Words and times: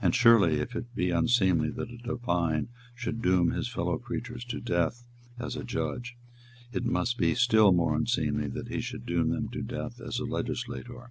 And 0.00 0.14
surely, 0.14 0.60
if 0.60 0.76
it 0.76 0.94
be 0.94 1.10
unseemly 1.10 1.70
that 1.70 1.90
a 1.90 1.96
divine 1.96 2.68
should 2.94 3.20
doom 3.20 3.50
his 3.50 3.66
fellow 3.66 3.98
creatures 3.98 4.44
to 4.44 4.60
death 4.60 5.02
as 5.36 5.56
a 5.56 5.64
judge, 5.64 6.16
it 6.72 6.84
must 6.84 7.18
be 7.18 7.34
still 7.34 7.72
more 7.72 7.96
unseemly 7.96 8.46
that 8.46 8.68
he 8.68 8.80
should 8.80 9.04
doom 9.04 9.30
them 9.30 9.48
to 9.48 9.62
death 9.62 10.00
as 10.00 10.20
a 10.20 10.24
legislator. 10.24 11.10